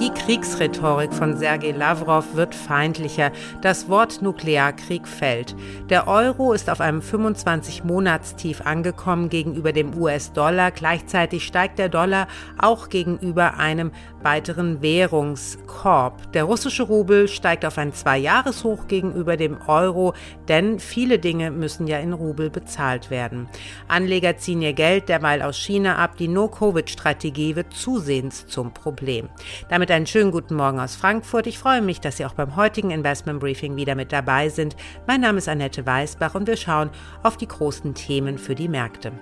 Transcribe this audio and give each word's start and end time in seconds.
Die 0.00 0.10
Kriegsrhetorik 0.10 1.12
von 1.12 1.36
Sergei 1.36 1.70
Lavrov 1.70 2.34
wird 2.34 2.54
feindlicher. 2.54 3.30
Das 3.60 3.88
Wort 3.88 4.22
Nuklearkrieg 4.22 5.06
fällt. 5.06 5.54
Der 5.90 6.08
Euro 6.08 6.52
ist 6.54 6.70
auf 6.70 6.80
einem 6.80 7.00
25-Monatstief 7.00 8.62
angekommen 8.62 9.28
gegenüber 9.28 9.72
dem 9.72 9.96
US-Dollar. 9.96 10.70
Gleichzeitig 10.70 11.44
steigt 11.44 11.78
der 11.78 11.88
Dollar 11.88 12.26
auch 12.58 12.88
gegenüber 12.88 13.58
einem 13.58 13.92
weiteren 14.22 14.82
Währungskorb. 14.82 16.32
Der 16.32 16.44
russische 16.44 16.84
Rubel 16.84 17.28
steigt 17.28 17.64
auf 17.64 17.78
ein 17.78 17.92
Zwei-Jahres-Hoch 17.92 18.86
gegenüber 18.88 19.36
dem 19.36 19.58
Euro, 19.66 20.14
denn 20.48 20.78
viele 20.78 21.18
Dinge 21.18 21.50
müssen 21.50 21.86
ja 21.86 21.98
in 21.98 22.12
Rubel 22.12 22.50
bezahlt 22.50 23.10
werden. 23.10 23.48
Anleger 23.88 24.36
ziehen 24.36 24.62
ihr 24.62 24.72
Geld 24.72 25.08
derweil 25.08 25.42
aus 25.42 25.56
China 25.56 25.96
ab. 25.96 26.16
Die 26.16 26.28
No-Covid-Strategie 26.28 27.56
wird 27.56 27.72
zusehends 27.72 28.46
zum 28.46 28.72
Problem. 28.72 29.28
Damit 29.68 29.81
einen 29.90 30.06
schönen 30.06 30.30
guten 30.30 30.54
Morgen 30.54 30.78
aus 30.78 30.96
Frankfurt. 30.96 31.46
Ich 31.46 31.58
freue 31.58 31.82
mich, 31.82 32.00
dass 32.00 32.16
Sie 32.16 32.24
auch 32.24 32.34
beim 32.34 32.56
heutigen 32.56 32.90
Investment 32.90 33.40
Briefing 33.40 33.76
wieder 33.76 33.94
mit 33.94 34.12
dabei 34.12 34.48
sind. 34.48 34.76
Mein 35.06 35.20
Name 35.20 35.38
ist 35.38 35.48
Annette 35.48 35.84
Weißbach 35.84 36.34
und 36.34 36.46
wir 36.46 36.56
schauen 36.56 36.90
auf 37.22 37.36
die 37.36 37.48
großen 37.48 37.94
Themen 37.94 38.38
für 38.38 38.54
die 38.54 38.68
Märkte. 38.68 39.12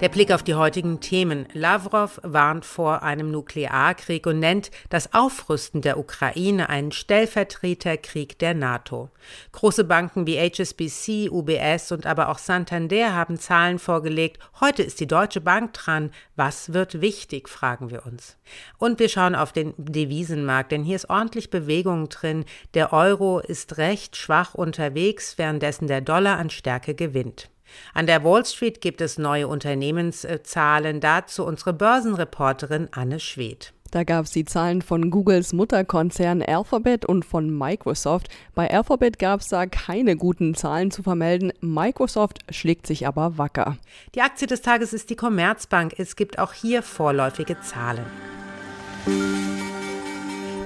Der 0.00 0.08
Blick 0.08 0.30
auf 0.30 0.44
die 0.44 0.54
heutigen 0.54 1.00
Themen. 1.00 1.48
Lavrov 1.54 2.20
warnt 2.22 2.64
vor 2.64 3.02
einem 3.02 3.32
Nuklearkrieg 3.32 4.28
und 4.28 4.38
nennt 4.38 4.70
das 4.90 5.12
Aufrüsten 5.12 5.80
der 5.80 5.98
Ukraine 5.98 6.68
einen 6.68 6.92
Stellvertreterkrieg 6.92 8.38
der 8.38 8.54
NATO. 8.54 9.10
Große 9.50 9.82
Banken 9.82 10.24
wie 10.28 10.38
HSBC, 10.38 11.30
UBS 11.32 11.90
und 11.90 12.06
aber 12.06 12.28
auch 12.28 12.38
Santander 12.38 13.12
haben 13.12 13.40
Zahlen 13.40 13.80
vorgelegt. 13.80 14.38
Heute 14.60 14.84
ist 14.84 15.00
die 15.00 15.08
Deutsche 15.08 15.40
Bank 15.40 15.72
dran. 15.72 16.12
Was 16.36 16.72
wird 16.72 17.00
wichtig, 17.00 17.48
fragen 17.48 17.90
wir 17.90 18.06
uns. 18.06 18.36
Und 18.78 19.00
wir 19.00 19.08
schauen 19.08 19.34
auf 19.34 19.50
den 19.50 19.74
Devisenmarkt, 19.78 20.70
denn 20.70 20.84
hier 20.84 20.94
ist 20.94 21.10
ordentlich 21.10 21.50
Bewegung 21.50 22.08
drin. 22.08 22.44
Der 22.74 22.92
Euro 22.92 23.40
ist 23.40 23.78
recht 23.78 24.16
schwach 24.16 24.54
unterwegs, 24.54 25.38
währenddessen 25.38 25.88
der 25.88 26.02
Dollar 26.02 26.38
an 26.38 26.50
Stärke 26.50 26.94
gewinnt. 26.94 27.50
An 27.94 28.06
der 28.06 28.24
Wall 28.24 28.44
Street 28.44 28.80
gibt 28.80 29.00
es 29.00 29.18
neue 29.18 29.48
Unternehmenszahlen. 29.48 31.00
Dazu 31.00 31.44
unsere 31.44 31.72
Börsenreporterin 31.72 32.88
Anne 32.92 33.20
Schwedt. 33.20 33.72
Da 33.90 34.04
gab 34.04 34.26
es 34.26 34.32
die 34.32 34.44
Zahlen 34.44 34.82
von 34.82 35.10
Googles 35.10 35.54
Mutterkonzern 35.54 36.42
Alphabet 36.42 37.06
und 37.06 37.24
von 37.24 37.56
Microsoft. 37.56 38.28
Bei 38.54 38.70
Alphabet 38.70 39.18
gab 39.18 39.40
es 39.40 39.48
da 39.48 39.64
keine 39.64 40.16
guten 40.16 40.54
Zahlen 40.54 40.90
zu 40.90 41.02
vermelden. 41.02 41.52
Microsoft 41.60 42.40
schlägt 42.50 42.86
sich 42.86 43.06
aber 43.06 43.38
wacker. 43.38 43.78
Die 44.14 44.20
Aktie 44.20 44.46
des 44.46 44.60
Tages 44.60 44.92
ist 44.92 45.08
die 45.08 45.16
Commerzbank. 45.16 45.94
Es 45.96 46.16
gibt 46.16 46.38
auch 46.38 46.52
hier 46.52 46.82
vorläufige 46.82 47.60
Zahlen. 47.60 48.04